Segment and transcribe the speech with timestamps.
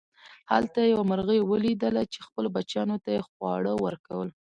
[0.51, 4.29] هلته یې یوه مرغۍ وليدله چې خپلو بچیانو ته یې خواړه ورکول.